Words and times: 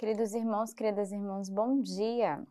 Queridos 0.00 0.32
irmãos, 0.32 0.72
queridas 0.72 1.12
irmãs, 1.12 1.50
bom 1.50 1.82
dia! 1.82 2.42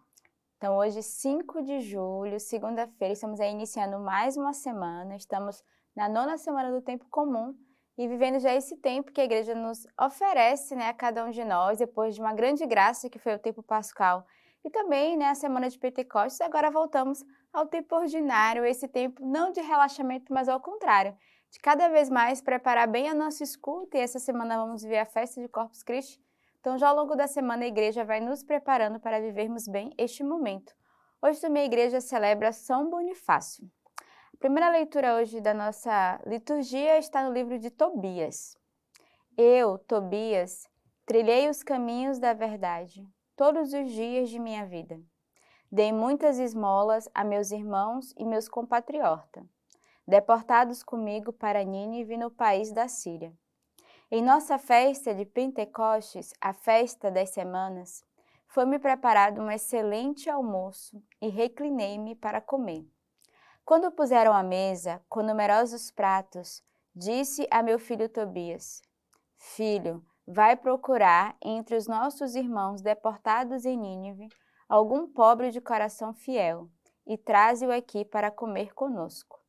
Então, 0.55 0.77
hoje, 0.77 1.01
5 1.01 1.63
de 1.63 1.79
julho, 1.79 2.39
segunda-feira, 2.39 3.11
estamos 3.11 3.39
aí 3.39 3.49
iniciando 3.49 3.97
mais 3.97 4.37
uma 4.37 4.53
semana, 4.53 5.15
estamos 5.15 5.63
na 5.95 6.07
nona 6.07 6.37
semana 6.37 6.71
do 6.71 6.79
tempo 6.79 7.07
comum 7.09 7.55
e 7.97 8.07
vivendo 8.07 8.37
já 8.37 8.53
esse 8.53 8.77
tempo 8.77 9.11
que 9.11 9.19
a 9.19 9.23
igreja 9.23 9.55
nos 9.55 9.87
oferece 9.99 10.75
né, 10.75 10.89
a 10.89 10.93
cada 10.93 11.25
um 11.25 11.31
de 11.31 11.43
nós, 11.43 11.79
depois 11.79 12.13
de 12.13 12.21
uma 12.21 12.35
grande 12.35 12.67
graça 12.67 13.09
que 13.09 13.17
foi 13.17 13.33
o 13.33 13.39
tempo 13.39 13.63
pascal 13.63 14.27
e 14.63 14.69
também 14.69 15.17
né, 15.17 15.29
a 15.29 15.33
semana 15.33 15.71
de 15.71 15.79
Pentecostes, 15.79 16.41
agora 16.41 16.69
voltamos 16.69 17.25
ao 17.51 17.65
tempo 17.65 17.95
ordinário, 17.95 18.63
esse 18.63 18.87
tempo 18.87 19.25
não 19.25 19.51
de 19.51 19.59
relaxamento, 19.59 20.31
mas 20.31 20.47
ao 20.47 20.59
contrário, 20.59 21.17
de 21.49 21.57
cada 21.57 21.89
vez 21.89 22.11
mais 22.11 22.43
preparar 22.43 22.87
bem 22.87 23.09
a 23.09 23.15
nossa 23.15 23.43
escuta 23.43 23.97
e 23.97 24.01
essa 24.01 24.19
semana 24.19 24.59
vamos 24.59 24.83
ver 24.83 24.99
a 24.99 25.05
festa 25.05 25.41
de 25.41 25.47
Corpus 25.47 25.81
Christi, 25.81 26.21
então, 26.59 26.77
já 26.77 26.89
ao 26.89 26.95
longo 26.95 27.15
da 27.15 27.25
semana, 27.25 27.63
a 27.63 27.67
igreja 27.67 28.03
vai 28.03 28.19
nos 28.19 28.43
preparando 28.43 28.99
para 28.99 29.21
vivermos 29.21 29.65
bem 29.65 29.93
este 29.97 30.23
momento. 30.23 30.75
Hoje 31.21 31.39
também 31.39 31.63
a 31.63 31.65
igreja 31.65 32.01
celebra 32.01 32.51
São 32.51 32.89
Bonifácio. 32.89 33.65
A 34.33 34.37
primeira 34.37 34.69
leitura 34.69 35.15
hoje 35.15 35.39
da 35.39 35.53
nossa 35.53 36.21
liturgia 36.25 36.97
está 36.97 37.23
no 37.23 37.33
livro 37.33 37.57
de 37.57 37.69
Tobias. 37.69 38.57
Eu, 39.37 39.77
Tobias, 39.77 40.67
trilhei 41.05 41.49
os 41.49 41.63
caminhos 41.63 42.19
da 42.19 42.33
verdade 42.33 43.07
todos 43.37 43.71
os 43.71 43.89
dias 43.91 44.29
de 44.29 44.37
minha 44.37 44.65
vida. 44.65 44.99
Dei 45.71 45.93
muitas 45.93 46.39
esmolas 46.39 47.07
a 47.13 47.23
meus 47.23 47.51
irmãos 47.51 48.13
e 48.17 48.25
meus 48.25 48.49
compatriotas, 48.49 49.45
deportados 50.05 50.83
comigo 50.83 51.31
para 51.31 51.63
Nínive 51.63 52.17
no 52.17 52.29
país 52.29 52.73
da 52.73 52.89
Síria. 52.89 53.33
Em 54.11 54.23
nossa 54.23 54.57
festa 54.57 55.13
de 55.13 55.23
Pentecostes, 55.23 56.33
a 56.41 56.51
festa 56.51 57.11
das 57.11 57.29
semanas, 57.29 58.03
foi-me 58.47 58.79
preparado 58.79 59.39
um 59.39 59.51
excelente 59.51 60.27
almoço 60.27 60.99
e 61.21 61.27
reclinei-me 61.29 62.15
para 62.15 62.41
comer. 62.41 62.83
Quando 63.63 63.91
puseram 63.91 64.33
à 64.33 64.41
mesa, 64.41 64.99
com 65.07 65.21
numerosos 65.21 65.91
pratos, 65.91 66.63
disse 66.95 67.47
a 67.51 67.61
meu 67.61 67.77
filho 67.77 68.09
Tobias: 68.09 68.81
Filho, 69.37 70.03
vai 70.25 70.55
procurar 70.55 71.37
entre 71.39 71.75
os 71.75 71.87
nossos 71.87 72.33
irmãos 72.33 72.81
deportados 72.81 73.63
em 73.63 73.77
Nínive 73.77 74.27
algum 74.67 75.07
pobre 75.07 75.51
de 75.51 75.61
coração 75.61 76.15
fiel 76.15 76.67
e 77.05 77.15
traze-o 77.15 77.71
aqui 77.71 78.03
para 78.03 78.31
comer 78.31 78.73
conosco. 78.73 79.39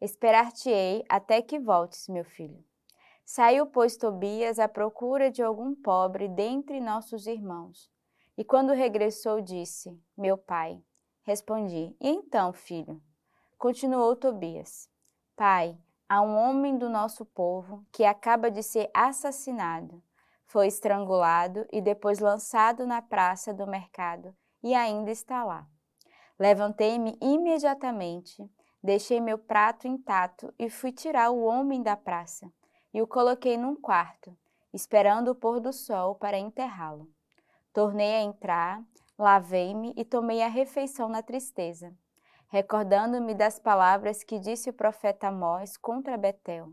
Esperar-te-ei 0.00 1.04
até 1.06 1.42
que 1.42 1.58
voltes, 1.58 2.08
meu 2.08 2.24
filho. 2.24 2.64
Saiu, 3.28 3.66
pois, 3.66 3.96
Tobias 3.96 4.60
à 4.60 4.68
procura 4.68 5.32
de 5.32 5.42
algum 5.42 5.74
pobre 5.74 6.28
dentre 6.28 6.78
nossos 6.78 7.26
irmãos. 7.26 7.90
E 8.38 8.44
quando 8.44 8.72
regressou, 8.72 9.40
disse: 9.40 10.00
Meu 10.16 10.38
pai. 10.38 10.80
Respondi: 11.24 11.96
E 12.00 12.08
então, 12.08 12.52
filho? 12.52 13.02
Continuou 13.58 14.14
Tobias: 14.14 14.88
Pai, 15.34 15.76
há 16.08 16.22
um 16.22 16.36
homem 16.36 16.78
do 16.78 16.88
nosso 16.88 17.24
povo 17.24 17.84
que 17.90 18.04
acaba 18.04 18.48
de 18.48 18.62
ser 18.62 18.88
assassinado. 18.94 20.00
Foi 20.44 20.68
estrangulado 20.68 21.66
e 21.72 21.80
depois 21.80 22.20
lançado 22.20 22.86
na 22.86 23.02
praça 23.02 23.52
do 23.52 23.66
mercado 23.66 24.32
e 24.62 24.72
ainda 24.72 25.10
está 25.10 25.42
lá. 25.42 25.66
Levantei-me 26.38 27.18
imediatamente, 27.20 28.48
deixei 28.80 29.20
meu 29.20 29.36
prato 29.36 29.88
intacto 29.88 30.54
e 30.56 30.70
fui 30.70 30.92
tirar 30.92 31.30
o 31.30 31.42
homem 31.42 31.82
da 31.82 31.96
praça 31.96 32.48
e 32.96 33.02
o 33.02 33.06
coloquei 33.06 33.58
num 33.58 33.76
quarto, 33.76 34.34
esperando 34.72 35.28
o 35.28 35.34
pôr 35.34 35.60
do 35.60 35.70
sol 35.70 36.14
para 36.14 36.38
enterrá-lo. 36.38 37.06
Tornei 37.70 38.14
a 38.14 38.22
entrar, 38.22 38.82
lavei-me 39.18 39.92
e 39.98 40.02
tomei 40.02 40.40
a 40.40 40.48
refeição 40.48 41.06
na 41.06 41.22
tristeza, 41.22 41.94
recordando-me 42.48 43.34
das 43.34 43.58
palavras 43.58 44.24
que 44.24 44.38
disse 44.38 44.70
o 44.70 44.72
profeta 44.72 45.28
Amós 45.28 45.76
contra 45.76 46.16
Betel. 46.16 46.72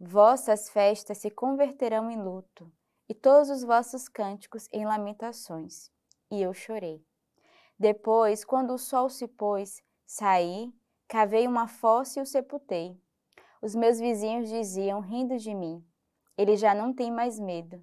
Vossas 0.00 0.70
festas 0.70 1.18
se 1.18 1.30
converterão 1.30 2.10
em 2.10 2.18
luto, 2.18 2.72
e 3.06 3.12
todos 3.12 3.50
os 3.50 3.62
vossos 3.62 4.08
cânticos 4.08 4.66
em 4.72 4.86
lamentações. 4.86 5.90
E 6.30 6.40
eu 6.40 6.54
chorei. 6.54 7.04
Depois, 7.78 8.46
quando 8.46 8.72
o 8.72 8.78
sol 8.78 9.10
se 9.10 9.28
pôs, 9.28 9.82
saí, 10.06 10.72
cavei 11.06 11.46
uma 11.46 11.68
fossa 11.68 12.18
e 12.18 12.22
o 12.22 12.26
sepultei 12.26 12.98
os 13.60 13.74
meus 13.74 13.98
vizinhos 13.98 14.48
diziam, 14.48 15.00
rindo 15.00 15.36
de 15.36 15.54
mim: 15.54 15.84
Ele 16.36 16.56
já 16.56 16.74
não 16.74 16.92
tem 16.92 17.10
mais 17.10 17.38
medo. 17.38 17.82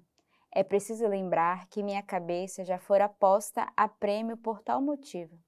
É 0.50 0.62
preciso 0.62 1.06
lembrar 1.06 1.66
que 1.68 1.82
minha 1.82 2.02
cabeça 2.02 2.64
já 2.64 2.78
fora 2.78 3.08
posta 3.08 3.70
a 3.76 3.86
prêmio 3.86 4.36
por 4.36 4.62
tal 4.62 4.80
motivo. 4.80 5.38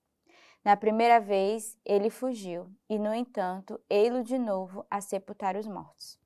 Na 0.65 0.77
primeira 0.77 1.19
vez 1.19 1.79
ele 1.85 2.11
fugiu, 2.11 2.71
e 2.91 2.99
no 2.99 3.15
entanto, 3.15 3.81
ei-lo 3.89 4.23
de 4.23 4.39
novo 4.39 4.85
a 4.91 5.01
sepultar 5.01 5.57
os 5.57 5.67
mortos. 5.67 6.19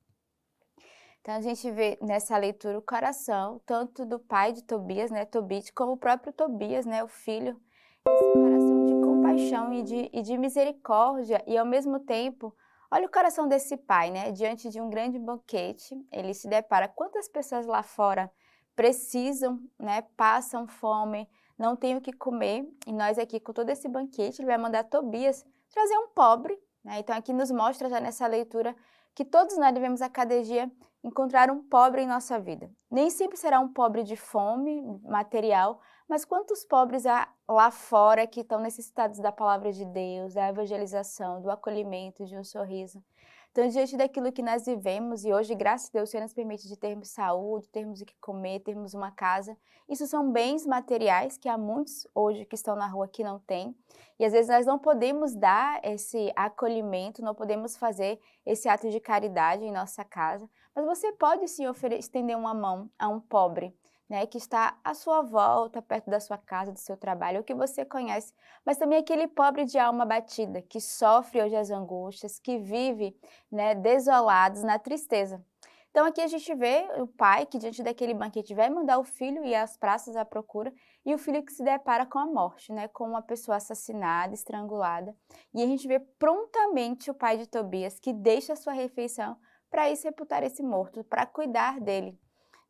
Então 1.20 1.36
a 1.36 1.40
gente 1.40 1.70
vê 1.70 1.96
nessa 2.02 2.36
leitura 2.36 2.76
o 2.76 2.82
coração, 2.82 3.60
tanto 3.64 4.04
do 4.04 4.18
pai 4.18 4.52
de 4.52 4.64
Tobias, 4.64 5.12
né, 5.12 5.24
Tobit, 5.24 5.72
como 5.72 5.92
o 5.92 5.96
próprio 5.96 6.32
Tobias, 6.32 6.84
né, 6.84 7.04
o 7.04 7.06
filho, 7.06 7.56
esse 8.04 8.32
coração 8.32 8.86
de 8.86 8.94
compaixão 8.94 9.72
e 9.72 9.82
de, 9.84 10.10
e 10.12 10.22
de 10.22 10.36
misericórdia, 10.36 11.40
e 11.46 11.56
ao 11.56 11.64
mesmo 11.64 12.00
tempo 12.00 12.52
Olha 12.94 13.06
o 13.06 13.10
coração 13.10 13.48
desse 13.48 13.74
pai, 13.74 14.10
né? 14.10 14.30
Diante 14.32 14.68
de 14.68 14.78
um 14.78 14.90
grande 14.90 15.18
banquete, 15.18 15.96
ele 16.12 16.34
se 16.34 16.46
depara 16.46 16.86
quantas 16.86 17.26
pessoas 17.26 17.66
lá 17.66 17.82
fora 17.82 18.30
precisam, 18.76 19.58
né? 19.78 20.02
Passam 20.14 20.68
fome, 20.68 21.26
não 21.58 21.74
têm 21.74 21.96
o 21.96 22.02
que 22.02 22.12
comer, 22.12 22.70
e 22.86 22.92
nós 22.92 23.18
aqui 23.18 23.40
com 23.40 23.50
todo 23.50 23.70
esse 23.70 23.88
banquete, 23.88 24.42
ele 24.42 24.46
vai 24.46 24.58
mandar 24.58 24.84
Tobias 24.84 25.42
trazer 25.70 25.96
um 25.96 26.08
pobre, 26.08 26.54
né? 26.84 26.98
Então 26.98 27.16
aqui 27.16 27.32
nos 27.32 27.50
mostra 27.50 27.88
já 27.88 27.98
nessa 27.98 28.26
leitura 28.26 28.76
que 29.14 29.24
todos 29.24 29.56
nós 29.56 29.72
devemos 29.72 30.02
a 30.02 30.10
cada 30.10 30.42
dia 30.42 30.70
encontrar 31.02 31.50
um 31.50 31.62
pobre 31.62 32.02
em 32.02 32.06
nossa 32.06 32.38
vida. 32.38 32.70
Nem 32.90 33.08
sempre 33.08 33.38
será 33.38 33.58
um 33.58 33.72
pobre 33.72 34.02
de 34.02 34.16
fome 34.16 34.82
material, 35.02 35.80
mas 36.12 36.26
quantos 36.26 36.62
pobres 36.62 37.06
há 37.06 37.26
lá 37.48 37.70
fora 37.70 38.26
que 38.26 38.40
estão 38.40 38.60
necessitados 38.60 39.18
da 39.18 39.32
palavra 39.32 39.72
de 39.72 39.82
Deus, 39.82 40.34
da 40.34 40.50
evangelização, 40.50 41.40
do 41.40 41.50
acolhimento, 41.50 42.26
de 42.26 42.36
um 42.36 42.44
sorriso? 42.44 43.02
Então, 43.50 43.66
diante 43.66 43.96
daquilo 43.96 44.30
que 44.30 44.42
nós 44.42 44.66
vivemos, 44.66 45.24
e 45.24 45.32
hoje, 45.32 45.54
graças 45.54 45.88
a 45.88 45.92
Deus, 45.94 46.10
o 46.10 46.12
Senhor 46.12 46.24
nos 46.24 46.34
permite 46.34 46.68
de 46.68 46.76
termos 46.76 47.08
saúde, 47.08 47.66
termos 47.70 48.02
o 48.02 48.04
que 48.04 48.14
comer, 48.20 48.60
termos 48.60 48.92
uma 48.92 49.10
casa, 49.10 49.56
isso 49.88 50.06
são 50.06 50.30
bens 50.30 50.66
materiais 50.66 51.38
que 51.38 51.48
há 51.48 51.56
muitos 51.56 52.06
hoje 52.14 52.44
que 52.44 52.56
estão 52.56 52.76
na 52.76 52.86
rua 52.86 53.08
que 53.08 53.24
não 53.24 53.38
têm. 53.38 53.74
E 54.18 54.24
às 54.26 54.32
vezes 54.32 54.50
nós 54.50 54.66
não 54.66 54.78
podemos 54.78 55.34
dar 55.34 55.80
esse 55.82 56.30
acolhimento, 56.36 57.22
não 57.22 57.34
podemos 57.34 57.74
fazer 57.74 58.20
esse 58.44 58.68
ato 58.68 58.90
de 58.90 59.00
caridade 59.00 59.64
em 59.64 59.72
nossa 59.72 60.04
casa, 60.04 60.46
mas 60.74 60.84
você 60.84 61.10
pode 61.14 61.48
sim 61.48 61.64
estender 61.98 62.36
uma 62.36 62.52
mão 62.52 62.90
a 62.98 63.08
um 63.08 63.18
pobre, 63.18 63.74
né, 64.12 64.26
que 64.26 64.36
está 64.36 64.78
à 64.84 64.92
sua 64.92 65.22
volta, 65.22 65.80
perto 65.80 66.10
da 66.10 66.20
sua 66.20 66.36
casa, 66.36 66.70
do 66.70 66.78
seu 66.78 66.98
trabalho, 66.98 67.40
o 67.40 67.42
que 67.42 67.54
você 67.54 67.82
conhece, 67.82 68.34
mas 68.62 68.76
também 68.76 68.98
aquele 68.98 69.26
pobre 69.26 69.64
de 69.64 69.78
alma 69.78 70.04
batida, 70.04 70.60
que 70.60 70.82
sofre 70.82 71.42
hoje 71.42 71.56
as 71.56 71.70
angústias, 71.70 72.38
que 72.38 72.58
vive 72.58 73.16
né, 73.50 73.74
desolados 73.74 74.62
na 74.62 74.78
tristeza. 74.78 75.42
Então 75.90 76.04
aqui 76.04 76.20
a 76.20 76.26
gente 76.26 76.54
vê 76.54 76.86
o 76.98 77.06
pai 77.06 77.46
que 77.46 77.56
diante 77.56 77.82
daquele 77.82 78.12
banquete 78.12 78.54
vai 78.54 78.68
mandar 78.68 78.98
o 78.98 79.04
filho 79.04 79.42
ir 79.46 79.54
às 79.54 79.78
praças 79.78 80.14
à 80.14 80.26
procura 80.26 80.70
e 81.06 81.14
o 81.14 81.18
filho 81.18 81.42
que 81.42 81.52
se 81.52 81.64
depara 81.64 82.04
com 82.04 82.18
a 82.18 82.26
morte, 82.26 82.70
né, 82.70 82.88
com 82.88 83.04
uma 83.08 83.22
pessoa 83.22 83.56
assassinada, 83.56 84.34
estrangulada. 84.34 85.16
E 85.54 85.62
a 85.62 85.66
gente 85.66 85.88
vê 85.88 85.98
prontamente 85.98 87.10
o 87.10 87.14
pai 87.14 87.38
de 87.38 87.46
Tobias 87.46 87.98
que 87.98 88.12
deixa 88.12 88.52
a 88.52 88.56
sua 88.56 88.74
refeição 88.74 89.38
para 89.70 89.88
ir 89.88 89.96
sepultar 89.96 90.42
esse 90.42 90.62
morto, 90.62 91.02
para 91.02 91.24
cuidar 91.24 91.80
dele. 91.80 92.20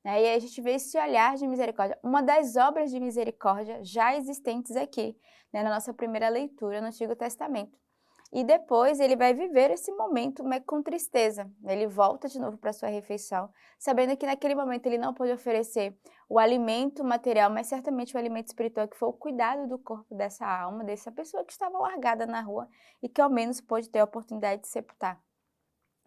Né? 0.05 0.23
E 0.23 0.35
a 0.35 0.39
gente 0.39 0.61
vê 0.61 0.73
esse 0.73 0.99
olhar 0.99 1.37
de 1.37 1.47
misericórdia, 1.47 1.99
uma 2.03 2.23
das 2.23 2.57
obras 2.57 2.91
de 2.91 2.99
misericórdia 2.99 3.83
já 3.85 4.17
existentes 4.17 4.75
aqui, 4.77 5.17
né, 5.53 5.63
na 5.63 5.71
nossa 5.71 5.95
primeira 5.95 6.29
leitura 6.29 6.81
no 6.81 6.89
Antigo 6.89 7.15
Testamento. 7.15 7.79
E 8.33 8.43
depois 8.43 8.99
ele 8.99 9.15
vai 9.15 9.35
viver 9.35 9.71
esse 9.71 9.93
momento 9.93 10.43
com 10.67 10.83
tristeza. 10.83 11.51
Ele 11.67 11.87
volta 11.87 12.29
de 12.29 12.41
novo 12.41 12.57
para 12.57 12.73
sua 12.73 12.89
refeição, 12.89 13.51
sabendo 13.79 14.17
que 14.17 14.25
naquele 14.25 14.55
momento 14.55 14.87
ele 14.87 14.97
não 14.97 15.13
pôde 15.13 15.33
oferecer 15.33 15.95
o 16.31 16.39
alimento 16.39 17.05
material, 17.05 17.51
mas 17.51 17.67
certamente 17.67 18.17
o 18.17 18.19
alimento 18.19 18.47
espiritual, 18.47 18.89
que 18.89 18.97
foi 18.97 19.11
o 19.11 19.13
cuidado 19.13 19.69
do 19.69 19.79
corpo 19.79 20.15
dessa 20.15 20.47
alma, 20.47 20.83
dessa 20.83 21.13
pessoa 21.13 21.45
que 21.45 21.53
estava 21.53 21.79
largada 21.79 22.25
na 22.25 22.41
rua 22.41 22.67
e 23.03 23.09
que 23.09 23.21
ao 23.21 23.29
menos 23.29 23.61
pôde 23.61 23.91
ter 23.91 23.99
a 23.99 24.05
oportunidade 24.05 24.63
de 24.63 24.69
sepultar. 24.69 25.21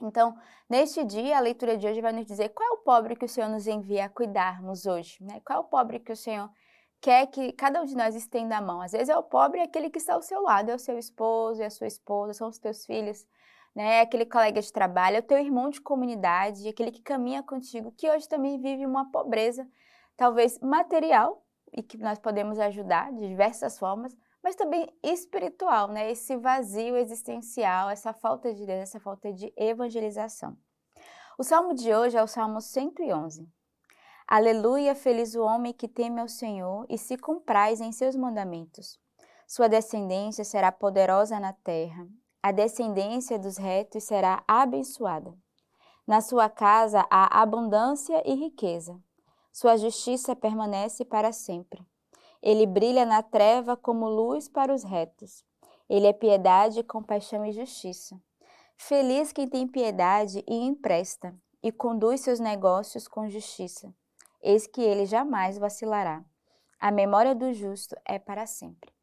Então, 0.01 0.35
neste 0.69 1.03
dia, 1.03 1.37
a 1.37 1.39
leitura 1.39 1.77
de 1.77 1.87
hoje 1.87 2.01
vai 2.01 2.11
nos 2.11 2.25
dizer 2.25 2.49
qual 2.49 2.67
é 2.69 2.71
o 2.73 2.77
pobre 2.83 3.15
que 3.15 3.25
o 3.25 3.29
Senhor 3.29 3.49
nos 3.49 3.65
envia 3.65 4.05
a 4.05 4.09
cuidarmos 4.09 4.85
hoje, 4.85 5.17
né? 5.23 5.41
Qual 5.45 5.57
é 5.57 5.61
o 5.61 5.65
pobre 5.65 5.99
que 5.99 6.11
o 6.11 6.15
Senhor 6.17 6.49
quer 7.01 7.27
que 7.27 7.51
cada 7.53 7.81
um 7.81 7.85
de 7.85 7.95
nós 7.95 8.15
estenda 8.15 8.57
a 8.57 8.61
mão. 8.61 8.81
Às 8.81 8.93
vezes 8.93 9.09
é 9.09 9.17
o 9.17 9.21
pobre 9.21 9.61
aquele 9.61 9.91
que 9.91 9.99
está 9.99 10.15
ao 10.15 10.21
seu 10.21 10.41
lado, 10.41 10.71
é 10.71 10.75
o 10.75 10.79
seu 10.79 10.97
esposo, 10.97 11.61
é 11.61 11.67
a 11.67 11.69
sua 11.69 11.87
esposa, 11.87 12.33
são 12.33 12.49
os 12.49 12.57
teus 12.57 12.85
filhos, 12.85 13.25
né? 13.75 13.97
É 13.97 14.01
aquele 14.01 14.25
colega 14.25 14.59
de 14.61 14.71
trabalho, 14.73 15.17
é 15.17 15.19
o 15.19 15.23
teu 15.23 15.37
irmão 15.37 15.69
de 15.69 15.79
comunidade, 15.79 16.67
aquele 16.67 16.91
que 16.91 17.01
caminha 17.01 17.43
contigo, 17.43 17.91
que 17.91 18.09
hoje 18.09 18.27
também 18.27 18.59
vive 18.59 18.85
uma 18.85 19.11
pobreza, 19.11 19.67
talvez 20.17 20.59
material, 20.59 21.45
e 21.71 21.83
que 21.83 21.97
nós 21.97 22.17
podemos 22.17 22.57
ajudar 22.57 23.11
de 23.11 23.27
diversas 23.27 23.77
formas, 23.77 24.15
mas 24.45 24.55
também 24.55 24.87
espiritual, 25.01 25.87
né? 25.87 26.11
Esse 26.11 26.37
vazio 26.37 26.95
existencial, 26.95 27.89
essa 27.89 28.13
falta 28.13 28.53
de 28.53 28.63
Deus, 28.63 28.79
essa 28.81 28.99
falta 28.99 29.33
de 29.33 29.51
evangelização. 29.57 30.55
O 31.35 31.43
salmo 31.43 31.73
de 31.73 31.91
hoje 31.91 32.15
é 32.15 32.21
o 32.21 32.27
Salmo 32.27 32.61
111. 32.61 33.51
Aleluia, 34.27 34.93
feliz 34.93 35.33
o 35.33 35.41
homem 35.41 35.73
que 35.73 35.87
teme 35.87 36.21
ao 36.21 36.27
Senhor 36.27 36.85
e 36.87 36.95
se 36.95 37.17
compraz 37.17 37.81
em 37.81 37.91
seus 37.91 38.15
mandamentos. 38.15 38.99
Sua 39.47 39.67
descendência 39.67 40.45
será 40.45 40.71
poderosa 40.71 41.39
na 41.39 41.51
terra. 41.51 42.07
A 42.43 42.51
descendência 42.51 43.39
dos 43.39 43.57
retos 43.57 44.03
será 44.03 44.43
abençoada. 44.47 45.35
Na 46.05 46.21
sua 46.21 46.49
casa 46.49 47.03
há 47.09 47.41
abundância 47.41 48.21
e 48.23 48.35
riqueza. 48.35 48.95
Sua 49.51 49.75
justiça 49.75 50.35
permanece 50.35 51.03
para 51.03 51.31
sempre. 51.31 51.83
Ele 52.45 52.67
brilha 52.67 53.07
na 53.07 53.23
treva 53.23 53.75
como 53.75 54.07
luz 54.07 54.47
para 54.47 54.71
os 54.71 54.83
retos. 54.83 55.43
Ele 55.89 56.05
é 56.05 56.13
piedade, 56.13 56.83
compaixão 56.83 57.43
e 57.43 57.51
justiça. 57.51 58.21
Feliz 58.77 59.33
quem 59.33 59.49
tem 59.49 59.67
piedade 59.67 60.43
e 60.47 60.53
empresta, 60.53 61.35
e 61.63 61.71
conduz 61.71 62.21
seus 62.21 62.39
negócios 62.39 63.07
com 63.07 63.27
justiça. 63.27 63.91
Eis 64.43 64.67
que 64.67 64.79
ele 64.79 65.07
jamais 65.07 65.57
vacilará. 65.57 66.23
A 66.79 66.91
memória 66.91 67.33
do 67.33 67.51
justo 67.51 67.95
é 68.05 68.19
para 68.19 68.45
sempre. 68.45 68.93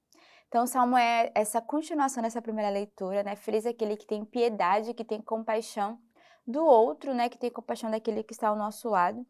Então, 0.47 0.63
o 0.63 0.67
salmo 0.69 0.97
é 0.97 1.33
essa 1.35 1.61
continuação 1.61 2.23
dessa 2.23 2.41
primeira 2.41 2.71
leitura, 2.71 3.25
né? 3.25 3.35
Feliz 3.35 3.67
aquele 3.67 3.97
que 3.97 4.07
tem 4.07 4.25
piedade, 4.25 4.95
que 4.95 5.05
tem 5.05 5.21
compaixão 5.21 5.99
do 6.47 6.65
outro, 6.65 7.13
né? 7.13 7.29
Que 7.29 7.39
tem 7.39 7.51
compaixão 7.51 7.91
daquele 7.91 8.23
que 8.23 8.35
está 8.35 8.49
ao 8.49 8.57
nosso 8.57 8.89
lado. 8.89 9.27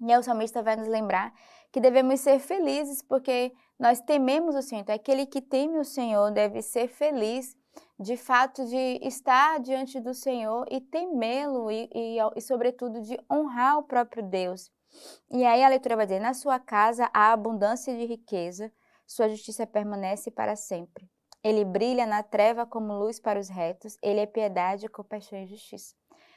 E 0.00 0.12
aí 0.12 0.18
o 0.18 0.22
salmista 0.22 0.62
vai 0.62 0.76
nos 0.76 0.88
lembrar 0.88 1.32
que 1.72 1.80
devemos 1.80 2.20
ser 2.20 2.38
felizes 2.38 3.02
porque 3.02 3.52
nós 3.78 4.00
tememos 4.00 4.54
o 4.54 4.62
Senhor. 4.62 4.82
Então, 4.82 4.94
aquele 4.94 5.26
que 5.26 5.40
teme 5.40 5.78
o 5.78 5.84
Senhor 5.84 6.30
deve 6.30 6.60
ser 6.60 6.86
feliz 6.86 7.56
de 7.98 8.16
fato 8.16 8.64
de 8.66 8.98
estar 9.02 9.58
diante 9.58 9.98
do 9.98 10.12
Senhor 10.12 10.66
e 10.70 10.80
temê-lo 10.80 11.70
e, 11.70 11.88
e, 11.94 12.18
e, 12.36 12.40
sobretudo, 12.42 13.00
de 13.00 13.18
honrar 13.30 13.78
o 13.78 13.84
próprio 13.84 14.22
Deus. 14.22 14.70
E 15.30 15.44
aí 15.44 15.64
a 15.64 15.68
leitura 15.68 15.96
vai 15.96 16.04
dizer: 16.04 16.20
Na 16.20 16.34
sua 16.34 16.60
casa 16.60 17.10
há 17.14 17.32
abundância 17.32 17.96
de 17.96 18.04
riqueza, 18.04 18.70
sua 19.06 19.28
justiça 19.28 19.66
permanece 19.66 20.30
para 20.30 20.54
sempre. 20.54 21.08
Ele 21.42 21.64
brilha 21.64 22.06
na 22.06 22.22
treva 22.22 22.66
como 22.66 22.92
luz 22.92 23.18
para 23.18 23.40
os 23.40 23.48
retos, 23.48 23.98
ele 24.02 24.20
é 24.20 24.26
piedade, 24.26 24.88
compaixão 24.88 25.38
e 25.38 25.46
justiça. 25.46 25.94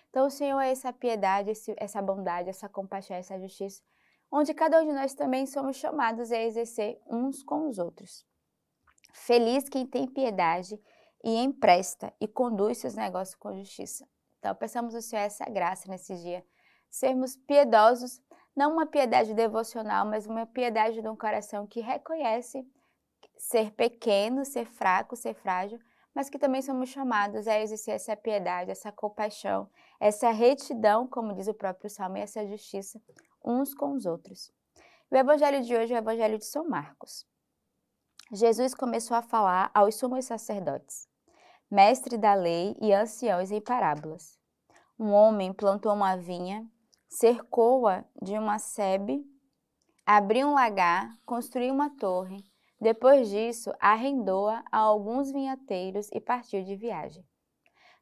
Então, 0.10 0.28
o 0.28 0.32
Senhor 0.32 0.62
é 0.62 0.72
essa 0.72 0.94
piedade, 0.94 1.52
essa 1.78 2.02
bondade, 2.02 2.50
essa 2.50 2.70
compaixão, 2.70 3.18
essa 3.18 3.38
justiça, 3.38 3.84
onde 4.32 4.54
cada 4.54 4.82
um 4.82 4.86
de 4.86 4.94
nós 4.94 5.14
também 5.14 5.46
somos 5.46 5.78
chamados 5.78 6.32
a 6.32 6.42
exercer 6.42 7.00
uns 7.08 7.44
com 7.44 7.68
os 7.68 7.78
outros. 7.78 8.26
Feliz 9.14 9.70
quem 9.70 9.86
tem 9.86 10.08
piedade 10.08 10.80
e 11.24 11.38
empresta 11.38 12.14
e 12.20 12.28
conduz 12.28 12.80
seus 12.80 12.96
negócios 12.96 13.36
com 13.36 13.56
justiça. 13.56 14.08
Então, 14.40 14.54
peçamos 14.56 14.94
ao 14.94 15.02
Senhor 15.02 15.24
essa 15.24 15.46
graça 15.46 15.90
nesse 15.90 16.16
dia, 16.18 16.46
sermos 16.90 17.36
piedosos 17.36 18.22
não 18.56 18.72
uma 18.74 18.86
piedade 18.86 19.34
devocional, 19.34 20.06
mas 20.06 20.28
uma 20.28 20.46
piedade 20.46 21.02
de 21.02 21.08
um 21.10 21.16
coração 21.16 21.68
que 21.68 21.82
reconhece 21.82 22.66
ser 23.38 23.72
pequeno, 23.72 24.46
ser 24.46 24.66
fraco, 24.66 25.16
ser 25.16 25.34
frágil, 25.34 25.80
mas 26.14 26.30
que 26.30 26.40
também 26.40 26.62
somos 26.62 26.90
chamados 26.90 27.48
a 27.48 27.60
exercer 27.60 27.96
essa 27.96 28.16
piedade, 28.16 28.72
essa 28.72 28.92
compaixão, 28.92 29.70
essa 30.00 30.30
retidão, 30.32 31.06
como 31.06 31.34
diz 31.34 31.48
o 31.48 31.54
próprio 31.54 31.90
Salmo, 31.90 32.18
e 32.18 32.22
essa 32.22 32.48
justiça 32.48 33.02
uns 33.46 33.74
com 33.74 33.94
os 33.94 34.06
outros. 34.06 34.52
O 35.12 35.16
evangelho 35.16 35.62
de 35.62 35.76
hoje 35.76 35.94
é 35.94 35.98
o 35.98 36.00
evangelho 36.00 36.38
de 36.38 36.46
São 36.46 36.68
Marcos. 36.68 37.26
Jesus 38.32 38.74
começou 38.74 39.16
a 39.16 39.22
falar 39.22 39.70
aos 39.74 39.96
sumos 39.96 40.26
sacerdotes, 40.26 41.08
mestre 41.70 42.18
da 42.18 42.34
lei 42.34 42.76
e 42.82 42.92
anciãos 42.92 43.52
em 43.52 43.62
parábolas. 43.62 44.40
Um 44.98 45.12
homem 45.12 45.54
plantou 45.54 45.94
uma 45.94 46.16
vinha 46.16 46.68
cercou-a 47.16 48.04
de 48.22 48.38
uma 48.38 48.60
sebe, 48.60 49.26
abriu 50.06 50.48
um 50.48 50.54
lagar, 50.54 51.18
construiu 51.26 51.74
uma 51.74 51.90
torre. 51.90 52.44
Depois 52.80 53.30
disso, 53.30 53.72
arrendou-a 53.80 54.64
a 54.70 54.80
alguns 54.80 55.32
vinhateiros 55.32 56.10
e 56.12 56.20
partiu 56.20 56.64
de 56.64 56.76
viagem. 56.76 57.26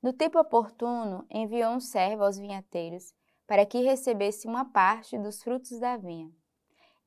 No 0.02 0.12
tempo 0.12 0.40
oportuno, 0.40 1.26
enviou 1.30 1.74
um 1.74 1.80
servo 1.80 2.24
aos 2.24 2.38
vinhateiros 2.38 3.14
para 3.48 3.66
que 3.66 3.82
recebesse 3.82 4.48
uma 4.48 4.66
parte 4.66 5.18
dos 5.18 5.44
frutos 5.44 5.80
da 5.80 5.98
vinha. 5.98 6.32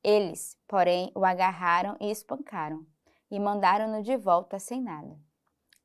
Eles, 0.03 0.57
porém, 0.67 1.11
o 1.15 1.25
agarraram 1.25 1.97
e 1.99 2.09
espancaram, 2.09 2.85
e 3.29 3.39
mandaram-no 3.39 4.01
de 4.01 4.15
volta 4.15 4.59
sem 4.59 4.81
nada. 4.81 5.19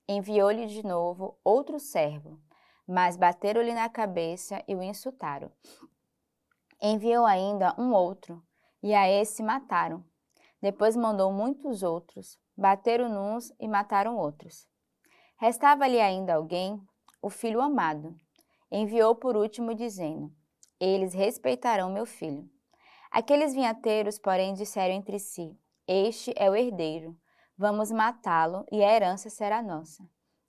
Enviou-lhe 0.08 0.66
de 0.66 0.84
novo 0.84 1.38
outro 1.42 1.80
servo, 1.80 2.38
mas 2.86 3.16
bateram-lhe 3.16 3.72
na 3.72 3.88
cabeça 3.88 4.62
e 4.68 4.74
o 4.74 4.82
insultaram. 4.82 5.50
Enviou 6.80 7.24
ainda 7.24 7.74
um 7.78 7.92
outro, 7.92 8.42
e 8.82 8.94
a 8.94 9.08
esse 9.08 9.42
mataram. 9.42 10.04
Depois 10.60 10.96
mandou 10.96 11.32
muitos 11.32 11.82
outros, 11.82 12.38
bateram 12.56 13.34
uns 13.34 13.52
e 13.58 13.66
mataram 13.66 14.16
outros. 14.16 14.68
Restava-lhe 15.36 16.00
ainda 16.00 16.34
alguém, 16.34 16.80
o 17.20 17.30
filho 17.30 17.60
amado. 17.60 18.16
Enviou 18.70 19.14
por 19.14 19.36
último, 19.36 19.74
dizendo: 19.74 20.32
Eles 20.84 21.14
respeitarão 21.14 21.92
meu 21.92 22.04
filho. 22.04 22.50
Aqueles 23.08 23.54
vinhateiros, 23.54 24.18
porém, 24.18 24.52
disseram 24.52 24.92
entre 24.92 25.20
si: 25.20 25.56
Este 25.86 26.34
é 26.34 26.50
o 26.50 26.56
herdeiro. 26.56 27.16
Vamos 27.56 27.92
matá-lo 27.92 28.66
e 28.68 28.82
a 28.82 28.92
herança 28.92 29.30
será 29.30 29.62
nossa. 29.62 30.02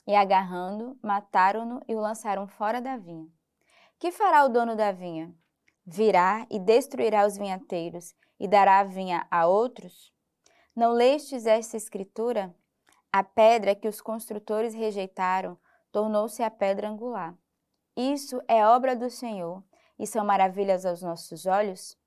E 0.08 0.16
agarrando, 0.16 0.98
mataram-no 1.04 1.84
e 1.88 1.94
o 1.94 2.00
lançaram 2.00 2.48
fora 2.48 2.82
da 2.82 2.98
vinha. 2.98 3.28
Que 4.00 4.12
fará 4.12 4.44
o 4.44 4.50
dono 4.50 4.76
da 4.76 4.92
vinha? 4.92 5.32
Virá 5.86 6.48
e 6.50 6.58
destruirá 6.58 7.28
os 7.28 7.38
vinhateiros 7.38 8.16
e 8.40 8.48
dará 8.48 8.80
a 8.80 8.84
vinha 8.84 9.28
a 9.30 9.46
outros? 9.46 10.12
Não 10.76 10.94
lestes 10.94 11.46
esta 11.46 11.78
escritura? 11.78 12.56
A 13.12 13.24
pedra 13.24 13.76
que 13.76 13.88
os 13.88 14.02
construtores 14.02 14.74
rejeitaram 14.74 15.60
tornou-se 15.92 16.42
a 16.42 16.50
pedra 16.50 16.90
angular. 16.90 17.38
Isso 17.96 18.42
é 18.48 18.66
obra 18.66 18.96
do 18.96 19.12
Senhor 19.12 19.64
e 19.98 20.08
são 20.08 20.26
maravilhas 20.26 20.86
aos 20.86 21.02
nossos 21.02 21.46
olhos? 21.46 21.98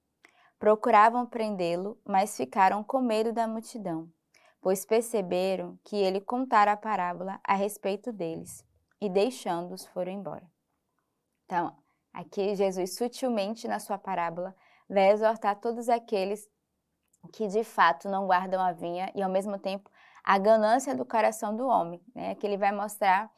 Procuravam 0.59 1.27
prendê-lo, 1.27 2.00
mas 2.05 2.37
ficaram 2.37 2.83
com 2.83 3.00
medo 3.00 3.33
da 3.33 3.47
multidão, 3.47 4.09
pois 4.61 4.85
perceberam 4.85 5.78
que 5.85 5.97
ele 5.97 6.21
contara 6.21 6.73
a 6.73 6.76
parábola 6.76 7.40
a 7.45 7.55
respeito 7.55 8.12
deles, 8.12 8.64
e 9.00 9.09
deixando-os 9.09 9.87
foram 9.87 10.12
embora. 10.12 10.50
Então, 11.45 11.76
Aqui, 12.16 12.55
Jesus, 12.55 12.97
sutilmente 12.97 13.69
na 13.69 13.78
sua 13.78 13.99
parábola, 13.99 14.57
vai 14.88 15.11
exortar 15.11 15.61
todos 15.61 15.87
aqueles 15.87 16.49
que 17.31 17.47
de 17.47 17.62
fato 17.62 18.09
não 18.09 18.26
guardam 18.26 18.59
a 18.59 18.73
vinha 18.73 19.12
e, 19.14 19.23
ao 19.23 19.28
mesmo 19.28 19.59
tempo, 19.59 19.90
a 20.25 20.38
ganância 20.38 20.95
do 20.95 21.05
coração 21.05 21.55
do 21.55 21.66
homem, 21.66 22.00
né? 22.14 22.35
Que 22.37 22.47
ele 22.47 22.57
vai 22.57 22.73
mostrar 22.73 23.31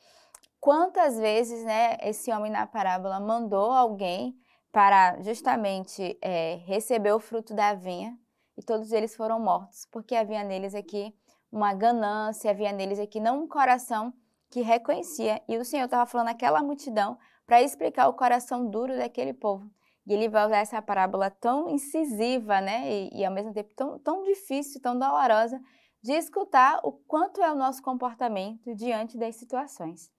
quantas 0.60 1.18
vezes, 1.18 1.64
né, 1.64 1.96
esse 2.02 2.30
homem 2.32 2.50
na 2.50 2.66
parábola 2.66 3.20
mandou 3.20 3.70
alguém 3.70 4.36
para 4.72 5.20
justamente 5.22 6.18
é, 6.20 6.56
receber 6.66 7.12
o 7.12 7.20
fruto 7.20 7.54
da 7.54 7.74
vinha 7.74 8.16
e 8.56 8.62
todos 8.62 8.92
eles 8.92 9.16
foram 9.16 9.40
mortos, 9.40 9.86
porque 9.90 10.14
havia 10.14 10.42
neles 10.42 10.74
aqui 10.74 11.14
uma 11.50 11.72
ganância, 11.72 12.50
havia 12.50 12.72
neles 12.72 12.98
aqui 12.98 13.20
não 13.20 13.44
um 13.44 13.48
coração 13.48 14.12
que 14.50 14.60
reconhecia. 14.60 15.40
E 15.48 15.56
o 15.56 15.64
Senhor 15.64 15.84
estava 15.84 16.06
falando 16.06 16.28
àquela 16.28 16.62
multidão 16.62 17.18
para 17.46 17.62
explicar 17.62 18.08
o 18.08 18.14
coração 18.14 18.68
duro 18.68 18.96
daquele 18.96 19.32
povo. 19.32 19.70
E 20.06 20.12
ele 20.12 20.28
vai 20.28 20.46
usar 20.46 20.58
essa 20.58 20.82
parábola 20.82 21.30
tão 21.30 21.68
incisiva, 21.68 22.60
né, 22.60 22.90
e, 22.90 23.20
e 23.20 23.24
ao 23.24 23.32
mesmo 23.32 23.52
tempo 23.52 23.74
tão, 23.74 23.98
tão 23.98 24.22
difícil, 24.24 24.80
tão 24.80 24.98
dolorosa, 24.98 25.60
de 26.02 26.12
escutar 26.12 26.80
o 26.82 26.92
quanto 26.92 27.42
é 27.42 27.52
o 27.52 27.56
nosso 27.56 27.82
comportamento 27.82 28.74
diante 28.74 29.18
das 29.18 29.36
situações. 29.36 30.10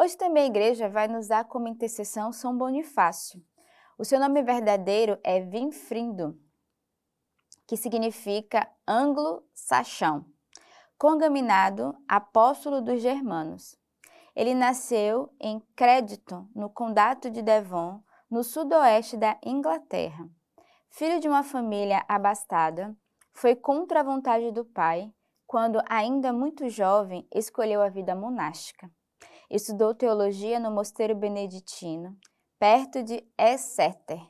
Hoje 0.00 0.16
também 0.16 0.44
a 0.44 0.46
igreja 0.46 0.88
vai 0.88 1.08
nos 1.08 1.26
dar 1.26 1.44
como 1.46 1.66
intercessão 1.66 2.32
São 2.32 2.56
Bonifácio. 2.56 3.44
O 3.98 4.04
seu 4.04 4.20
nome 4.20 4.40
verdadeiro 4.44 5.18
é 5.24 5.40
Vinfrindo, 5.40 6.38
que 7.66 7.76
significa 7.76 8.70
anglo-saxão, 8.86 10.24
congaminado 10.96 11.96
apóstolo 12.06 12.80
dos 12.80 13.02
germanos. 13.02 13.76
Ele 14.36 14.54
nasceu 14.54 15.34
em 15.40 15.58
Crédito, 15.74 16.48
no 16.54 16.70
condado 16.70 17.28
de 17.28 17.42
Devon, 17.42 18.00
no 18.30 18.44
sudoeste 18.44 19.16
da 19.16 19.36
Inglaterra. 19.44 20.30
Filho 20.90 21.18
de 21.18 21.26
uma 21.26 21.42
família 21.42 22.04
abastada, 22.06 22.96
foi 23.32 23.56
contra 23.56 23.98
a 23.98 24.04
vontade 24.04 24.52
do 24.52 24.64
pai 24.64 25.12
quando, 25.44 25.82
ainda 25.88 26.32
muito 26.32 26.68
jovem, 26.68 27.26
escolheu 27.34 27.82
a 27.82 27.88
vida 27.88 28.14
monástica. 28.14 28.88
Estudou 29.50 29.94
teologia 29.94 30.60
no 30.60 30.70
mosteiro 30.70 31.14
beneditino, 31.14 32.14
perto 32.58 33.02
de 33.02 33.26
Exeter, 33.38 34.20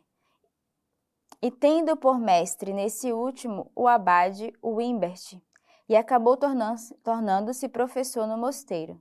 e 1.42 1.50
tendo 1.50 1.96
por 1.96 2.18
mestre 2.20 2.72
nesse 2.72 3.12
último 3.12 3.70
o 3.75 3.88
abade 3.88 4.52
Wimbert, 4.62 5.40
e 5.88 5.96
acabou 5.96 6.37
tornando-se 6.37 7.68
professor 7.68 8.28
no 8.28 8.38
mosteiro. 8.38 9.00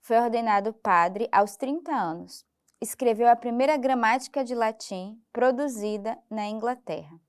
Foi 0.00 0.16
ordenado 0.18 0.72
padre 0.72 1.28
aos 1.30 1.56
30 1.56 1.92
anos. 1.92 2.46
Escreveu 2.80 3.28
a 3.28 3.36
primeira 3.36 3.76
gramática 3.76 4.44
de 4.44 4.54
latim 4.54 5.20
produzida 5.32 6.16
na 6.30 6.46
Inglaterra. 6.46 7.20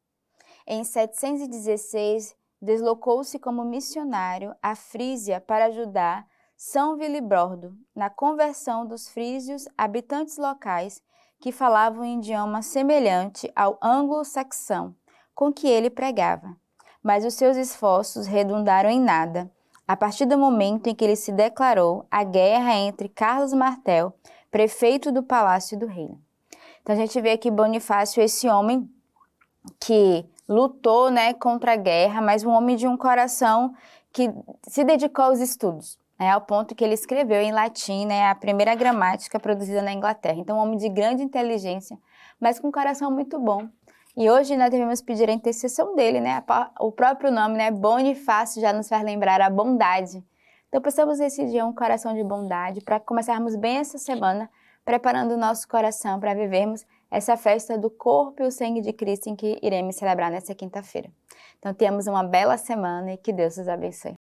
Em 0.66 0.84
716, 0.84 2.38
deslocou-se 2.62 3.38
como 3.40 3.66
missionário 3.66 4.56
à 4.62 4.76
Frísia 4.76 5.42
para 5.42 5.66
ajudar 5.66 6.26
São 6.62 6.98
Vilibrordo 6.98 7.74
na 7.96 8.10
conversão 8.10 8.86
dos 8.86 9.08
frísios 9.08 9.66
habitantes 9.78 10.38
locais 10.38 11.02
que 11.40 11.54
falavam 11.54 12.02
um 12.02 12.20
idioma 12.20 12.62
semelhante 12.62 13.50
ao 13.56 13.80
anglo-saxão 13.82 14.94
com 15.34 15.54
que 15.54 15.70
ele 15.70 15.90
pregava. 15.90 16.54
Mas 17.02 17.24
os 17.24 17.36
seus 17.36 17.56
esforços 17.56 18.28
redundaram 18.28 18.90
em 18.90 19.00
nada, 19.00 19.50
a 19.88 19.96
partir 19.96 20.26
do 20.26 20.38
momento 20.38 20.88
em 20.88 20.94
que 20.94 21.06
ele 21.06 21.16
se 21.16 21.32
declarou 21.32 22.06
a 22.12 22.26
guerra 22.26 22.76
entre 22.76 23.08
Carlos 23.08 23.54
Martel, 23.54 24.14
prefeito 24.52 25.14
do 25.14 25.24
Palácio 25.24 25.80
do 25.80 25.86
Reino. 25.86 26.22
Então 26.82 26.94
a 26.94 27.00
gente 27.00 27.22
vê 27.22 27.32
aqui 27.32 27.50
Bonifácio, 27.50 28.22
esse 28.22 28.50
homem 28.50 28.94
que 29.80 30.26
lutou 30.46 31.10
né, 31.10 31.34
contra 31.34 31.72
a 31.72 31.78
guerra, 31.78 32.22
mas 32.22 32.44
um 32.44 32.50
homem 32.50 32.76
de 32.76 32.86
um 32.86 32.98
coração 32.98 33.74
que 34.12 34.30
se 34.68 34.84
dedicou 34.84 35.24
aos 35.24 35.40
estudos 35.40 35.98
né, 36.20 36.32
ao 36.32 36.42
ponto 36.42 36.76
que 36.76 36.84
ele 36.84 36.94
escreveu 36.94 37.42
em 37.42 37.52
latim 37.52 38.06
né, 38.06 38.28
a 38.28 38.36
primeira 38.36 38.76
gramática 38.76 39.40
produzida 39.40 39.82
na 39.82 39.94
Inglaterra. 39.94 40.38
Então, 40.38 40.58
um 40.58 40.62
homem 40.62 40.78
de 40.78 40.90
grande 40.90 41.24
inteligência, 41.24 41.98
mas 42.40 42.60
com 42.60 42.68
um 42.68 42.72
coração 42.72 43.10
muito 43.10 43.40
bom. 43.40 43.70
E 44.18 44.30
hoje 44.30 44.58
nós 44.58 44.70
devemos 44.70 45.02
pedir 45.02 45.30
a 45.30 45.34
intercessão 45.34 45.96
dele, 45.96 46.20
né? 46.20 46.44
O 46.80 46.92
próprio 46.92 47.32
nome, 47.32 47.58
né? 47.58 47.72
Bonifácio, 47.72 48.62
já 48.62 48.74
nos 48.74 48.90
faz 48.90 49.02
lembrar 49.04 49.40
a 49.40 49.50
bondade. 49.50 50.22
Então, 50.68 50.82
precisamos 50.82 51.20
decidir 51.20 51.64
um 51.64 51.74
coração 51.74 52.14
de 52.14 52.24
bondade 52.24 52.82
para 52.82 53.00
começarmos 53.00 53.56
bem 53.56 53.78
essa 53.78 53.98
semana, 53.98 54.50
preparando 54.84 55.36
o 55.36 55.38
nosso 55.38 55.68
coração 55.68 56.20
para 56.20 56.34
vivermos 56.34 56.86
essa 57.10 57.38
festa 57.38 57.78
do 57.78 57.90
corpo 57.90 58.44
e 58.44 58.48
o 58.48 58.52
sangue 58.52 58.82
de 58.82 58.92
Cristo 58.92 59.30
em 59.30 59.36
que 59.36 59.58
iremos 59.64 59.96
celebrar 59.96 60.30
nessa 60.30 60.54
quinta-feira. 60.54 61.10
Então, 61.58 61.74
tenhamos 61.74 62.06
uma 62.06 62.24
bela 62.24 62.58
semana 62.58 63.14
e 63.14 63.18
que 63.18 63.32
Deus 63.32 63.58
os 63.58 63.70
abençoe. 63.70 64.19